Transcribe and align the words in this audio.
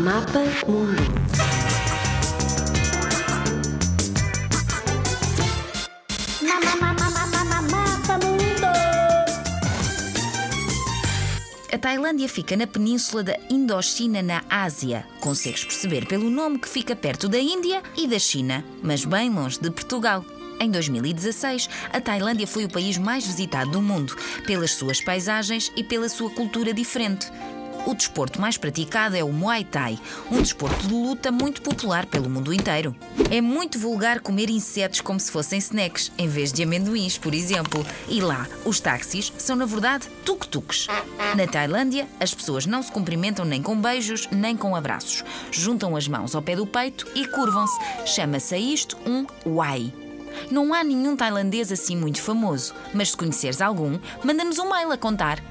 Mapa 0.00 0.40
Mundo. 0.66 1.20
A 11.72 11.78
Tailândia 11.78 12.28
fica 12.28 12.56
na 12.56 12.66
península 12.66 13.22
da 13.22 13.36
Indochina, 13.48 14.20
na 14.22 14.42
Ásia. 14.50 15.06
Consegues 15.20 15.64
perceber 15.64 16.06
pelo 16.06 16.28
nome 16.28 16.58
que 16.58 16.68
fica 16.68 16.96
perto 16.96 17.28
da 17.28 17.38
Índia 17.38 17.82
e 17.96 18.08
da 18.08 18.18
China, 18.18 18.64
mas 18.82 19.04
bem 19.04 19.30
longe 19.30 19.60
de 19.60 19.70
Portugal. 19.70 20.24
Em 20.62 20.70
2016, 20.70 21.70
a 21.90 22.00
Tailândia 22.02 22.46
foi 22.46 22.66
o 22.66 22.68
país 22.68 22.98
mais 22.98 23.26
visitado 23.26 23.70
do 23.70 23.80
mundo, 23.80 24.14
pelas 24.46 24.72
suas 24.72 25.00
paisagens 25.00 25.72
e 25.74 25.82
pela 25.82 26.06
sua 26.06 26.28
cultura 26.28 26.74
diferente. 26.74 27.28
O 27.86 27.94
desporto 27.94 28.38
mais 28.38 28.58
praticado 28.58 29.16
é 29.16 29.24
o 29.24 29.32
Muay 29.32 29.64
Thai, 29.64 29.98
um 30.30 30.42
desporto 30.42 30.86
de 30.86 30.92
luta 30.92 31.32
muito 31.32 31.62
popular 31.62 32.04
pelo 32.04 32.28
mundo 32.28 32.52
inteiro. 32.52 32.94
É 33.30 33.40
muito 33.40 33.78
vulgar 33.78 34.20
comer 34.20 34.50
insetos 34.50 35.00
como 35.00 35.18
se 35.18 35.32
fossem 35.32 35.58
snacks, 35.58 36.12
em 36.18 36.28
vez 36.28 36.52
de 36.52 36.62
amendoins, 36.62 37.16
por 37.16 37.32
exemplo. 37.32 37.82
E 38.06 38.20
lá, 38.20 38.46
os 38.66 38.80
táxis 38.80 39.32
são, 39.38 39.56
na 39.56 39.64
verdade, 39.64 40.08
tuk-tuks. 40.26 40.88
Na 41.34 41.46
Tailândia, 41.46 42.06
as 42.20 42.34
pessoas 42.34 42.66
não 42.66 42.82
se 42.82 42.92
cumprimentam 42.92 43.46
nem 43.46 43.62
com 43.62 43.80
beijos, 43.80 44.28
nem 44.30 44.54
com 44.54 44.76
abraços. 44.76 45.24
Juntam 45.50 45.96
as 45.96 46.06
mãos 46.06 46.34
ao 46.34 46.42
pé 46.42 46.54
do 46.54 46.66
peito 46.66 47.06
e 47.14 47.26
curvam-se. 47.26 47.80
Chama-se 48.04 48.54
a 48.54 48.58
isto 48.58 48.98
um 49.06 49.24
Wai. 49.46 50.09
Não 50.50 50.74
há 50.74 50.82
nenhum 50.84 51.16
tailandês 51.16 51.70
assim 51.72 51.96
muito 51.96 52.20
famoso, 52.20 52.74
mas 52.92 53.10
se 53.10 53.16
conheceres 53.16 53.60
algum, 53.60 53.98
manda-nos 54.24 54.58
um 54.58 54.68
mail 54.68 54.90
a 54.92 54.96
contar. 54.96 55.42